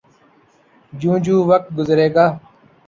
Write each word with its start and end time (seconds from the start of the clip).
جوں 0.93 1.17
جوں 1.25 1.39
وقت 1.49 1.67
گزرے 1.77 2.07
گا۔ 2.15 2.25